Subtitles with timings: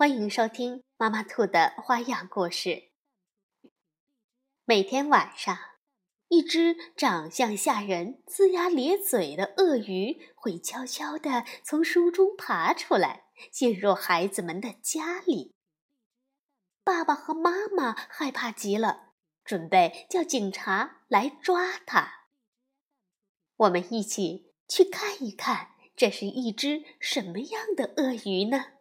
[0.00, 2.84] 欢迎收听妈妈兔的花样故事。
[4.64, 5.58] 每天晚上，
[6.28, 15.54] 一只长相吓人、龇牙咧嘴的鳄鱼会悄悄地从书中爬出来，进入孩子们的家里。
[16.82, 19.10] 爸爸和妈妈害怕极了，
[19.44, 22.24] 准备叫警察来抓它。
[23.54, 28.79] 我们一起去看一看，这是一只什么样的鳄鱼呢？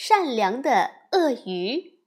[0.00, 1.98] 善良的鳄鱼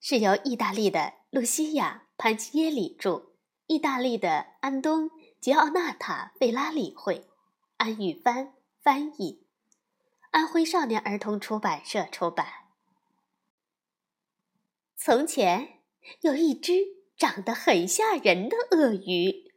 [0.00, 3.30] 是由意大利的露西亚·潘基耶里著，
[3.68, 5.08] 意大利的安东·
[5.40, 7.28] 吉奥纳塔·贝拉里绘，
[7.76, 9.46] 安玉帆翻译，
[10.32, 12.44] 安徽少年儿童出版社出版。
[14.96, 15.78] 从前
[16.22, 16.72] 有一只
[17.16, 19.52] 长得很吓人的鳄鱼，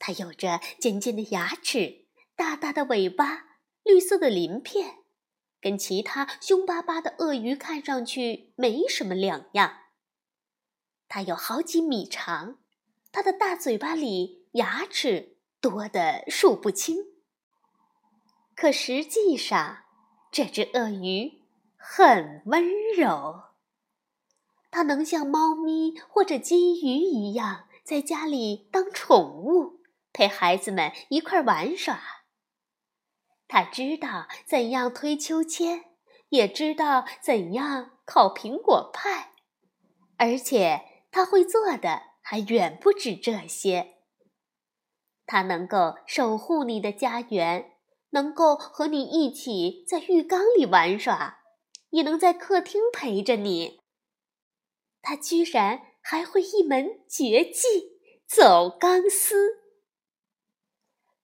[0.00, 4.96] 它有着尖尖的牙齿、大大的尾巴、绿色的鳞片。
[5.60, 9.78] 跟其他凶巴巴的鳄鱼看上去没什么两样。
[11.08, 12.58] 它有好几米长，
[13.10, 16.98] 它的大嘴巴里牙齿多得数不清。
[18.54, 19.84] 可实际上，
[20.30, 21.42] 这只鳄鱼
[21.76, 22.64] 很温
[22.96, 23.44] 柔。
[24.70, 29.80] 它能像猫咪或者金鱼一样，在家里当宠物，
[30.12, 32.17] 陪孩子们一块玩耍。
[33.48, 35.86] 他知道怎样推秋千，
[36.28, 39.32] 也知道怎样烤苹果派，
[40.18, 43.96] 而且他会做的还远不止这些。
[45.24, 47.72] 他能够守护你的家园，
[48.10, 51.38] 能够和你一起在浴缸里玩耍，
[51.88, 53.80] 也能在客厅陪着你。
[55.00, 59.62] 他居然还会一门绝技——走钢丝。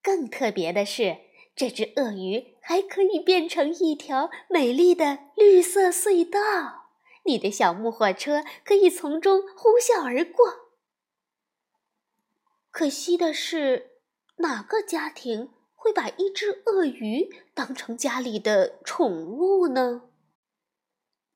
[0.02, 1.18] 更特别的是。
[1.56, 6.90] 这只鳄鱼还可以变成一条美丽的绿色隧道，
[7.24, 10.72] 你的小木火车可以从中呼啸而过。
[12.70, 14.00] 可惜的是，
[14.38, 20.10] 哪个家庭会把一只鳄鱼当成家里的宠物呢？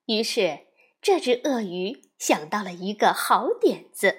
[0.05, 0.67] 于是，
[1.01, 4.17] 这只鳄鱼想到了一个好点子，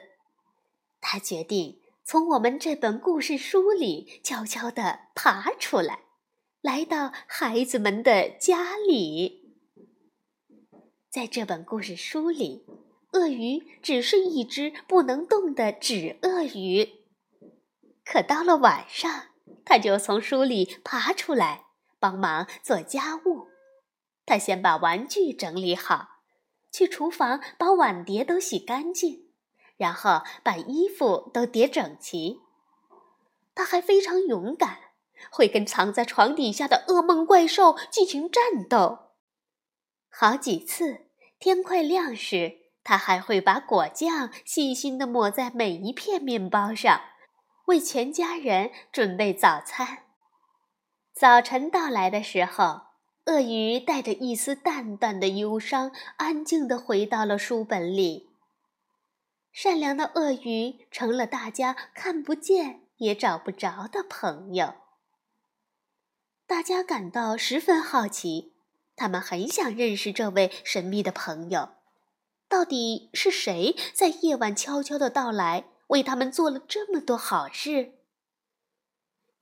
[1.00, 1.79] 他决定。
[2.04, 6.00] 从我们这本故事书里悄悄地爬出来，
[6.60, 9.54] 来到孩子们的家里。
[11.08, 12.66] 在这本故事书里，
[13.12, 16.88] 鳄鱼只是一只不能动的纸鳄鱼。
[18.04, 19.26] 可到了晚上，
[19.64, 21.66] 它就从书里爬出来，
[22.00, 23.48] 帮忙做家务。
[24.26, 26.20] 他先把玩具整理好，
[26.72, 29.29] 去厨房把碗碟都洗干净。
[29.80, 32.42] 然后把衣服都叠整齐。
[33.54, 34.76] 他还非常勇敢，
[35.30, 38.98] 会跟藏在床底下的噩梦怪兽进行战斗。
[40.10, 41.06] 好几次，
[41.38, 47.00] 天快亮时，他还会把果酱细心地抹在每一片面包上，
[47.68, 50.00] 为全家人准备早餐。
[51.14, 52.82] 早晨到来的时候，
[53.24, 58.29] 鳄鱼带着一丝淡淡的忧伤，安静地回到了书本里。
[59.52, 64.74] 善良的鳄鱼成了大家看不见也找不着的朋友。
[66.46, 68.54] 大家感到十分好奇，
[68.96, 71.76] 他们很想认识这位神秘的朋友。
[72.48, 77.94] 到底是谁在夜晚悄悄的到来，为他们做了这么多好事？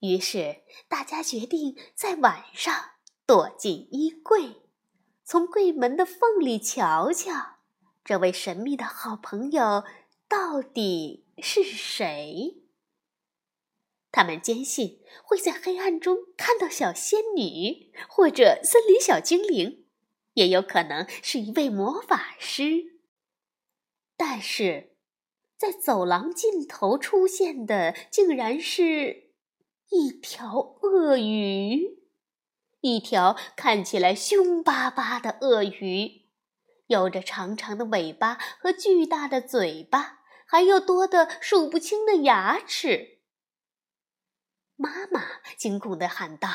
[0.00, 2.91] 于是大家决定在晚上
[3.27, 4.62] 躲进衣柜，
[5.24, 7.58] 从柜门的缝里瞧瞧。
[8.09, 9.84] 这位神秘的好朋友
[10.31, 12.63] 到底是谁？
[14.10, 19.84] 他们坚信会在黑暗中看到小仙女，或者森林小精灵，
[20.33, 22.99] 也有可能是一位魔法师。
[24.16, 24.97] 但是，
[25.59, 29.34] 在走廊尽头出现的，竟然是
[29.91, 31.99] 一条鳄鱼，
[32.81, 36.28] 一条看起来凶巴巴的鳄鱼。
[36.88, 43.20] 有着长长的尾巴和巨大的嘴巴，还有多的数不清的牙齿。
[44.76, 45.22] 妈妈
[45.56, 46.48] 惊恐地喊道：“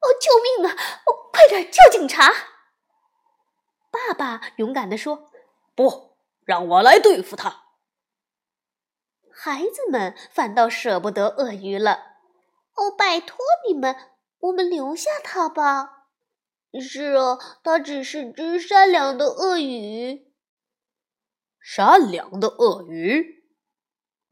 [0.00, 0.74] 哦，救命啊！
[1.06, 2.32] 哦，快点叫警察！”
[3.90, 5.30] 爸爸勇敢地说
[5.74, 7.62] ：“不，让我来对付他。”
[9.34, 12.18] 孩子们反倒舍不得鳄鱼了。
[12.74, 13.96] 哦，拜托你们，
[14.40, 16.01] 我们留下它吧。
[16.80, 20.32] 是啊，它只是只善良的鳄鱼。
[21.60, 23.44] 善良的鳄鱼，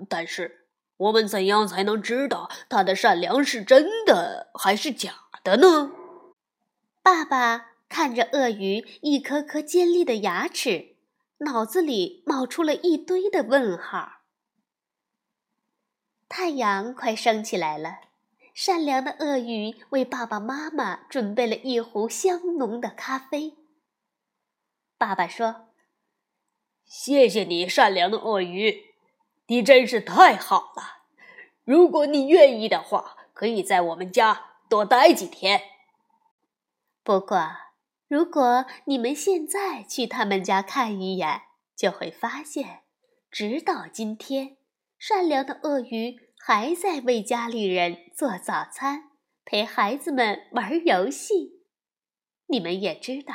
[0.09, 0.67] 但是
[0.97, 5.15] 我们怎样才能知道它的善良是真的还是假
[5.45, 5.93] 的呢？
[7.03, 10.97] 爸爸看着鳄鱼一颗颗尖利的牙齿，
[11.39, 14.23] 脑子里冒出了一堆的问号。
[16.29, 17.99] 太阳快升起来了，
[18.62, 23.55] 善良的鳄鱼为爸爸妈妈准备了一壶香浓的咖啡。
[24.99, 25.71] 爸爸说。
[26.85, 28.93] 谢谢你，善良的鳄鱼，
[29.47, 31.07] 你真是太好了。
[31.65, 35.62] 如果你愿意的话，可以在我们家多待几天。
[37.03, 37.51] 不过，
[38.09, 42.83] 如果你们现在去他们家看一眼，就会发现，
[43.31, 44.59] 直到今天，
[44.99, 49.11] 善良的鳄鱼还在为家里人做早餐，
[49.45, 51.67] 陪孩子们玩游戏。
[52.47, 53.35] 你们也知道，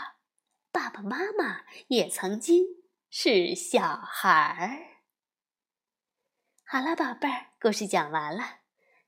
[0.72, 2.66] 爸爸妈妈也曾经。
[3.18, 5.00] 是小孩儿。
[6.66, 8.44] 好了，宝贝儿，故事讲完了。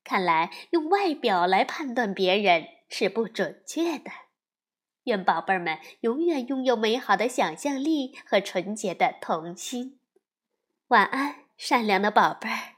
[0.04, 4.10] 看来用外表来判断别人是不准确的。
[5.04, 10.00] 愿宝贝儿们永远拥有美好的想象力和纯洁的童心。
[10.88, 12.77] 晚安，善良的宝贝儿。